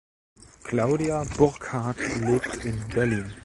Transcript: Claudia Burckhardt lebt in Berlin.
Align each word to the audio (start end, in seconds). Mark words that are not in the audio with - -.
Claudia 0.63 1.23
Burckhardt 1.37 1.99
lebt 2.21 2.65
in 2.65 2.87
Berlin. 2.87 3.31